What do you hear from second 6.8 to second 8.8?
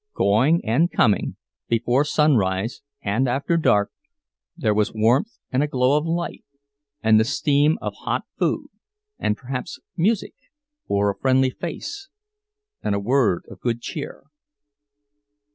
and the steam of hot food,